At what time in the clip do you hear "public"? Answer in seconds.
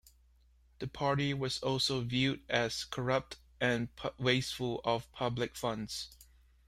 5.11-5.55